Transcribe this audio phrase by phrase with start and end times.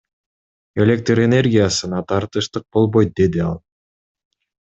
[0.83, 3.57] Электр энергиясына тартыштык болбойт,— деди ал.